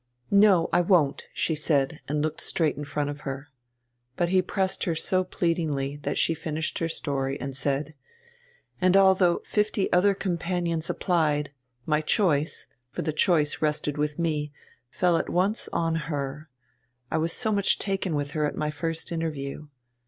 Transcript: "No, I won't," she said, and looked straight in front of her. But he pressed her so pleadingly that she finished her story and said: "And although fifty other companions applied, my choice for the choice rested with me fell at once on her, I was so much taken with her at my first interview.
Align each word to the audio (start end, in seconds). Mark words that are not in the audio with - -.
"No, 0.31 0.67
I 0.73 0.81
won't," 0.81 1.27
she 1.31 1.53
said, 1.53 1.99
and 2.07 2.23
looked 2.23 2.41
straight 2.41 2.75
in 2.75 2.85
front 2.85 3.11
of 3.11 3.19
her. 3.21 3.49
But 4.15 4.29
he 4.29 4.41
pressed 4.41 4.85
her 4.85 4.95
so 4.95 5.23
pleadingly 5.23 5.97
that 5.97 6.17
she 6.17 6.33
finished 6.33 6.79
her 6.79 6.89
story 6.89 7.39
and 7.39 7.55
said: 7.55 7.93
"And 8.81 8.97
although 8.97 9.43
fifty 9.45 9.93
other 9.93 10.15
companions 10.15 10.89
applied, 10.89 11.51
my 11.85 12.01
choice 12.01 12.65
for 12.89 13.03
the 13.03 13.13
choice 13.13 13.61
rested 13.61 13.99
with 13.99 14.17
me 14.17 14.51
fell 14.89 15.17
at 15.17 15.29
once 15.29 15.69
on 15.71 15.93
her, 16.09 16.49
I 17.11 17.19
was 17.19 17.31
so 17.31 17.51
much 17.51 17.77
taken 17.77 18.15
with 18.15 18.31
her 18.31 18.47
at 18.47 18.55
my 18.57 18.71
first 18.71 19.11
interview. 19.11 19.67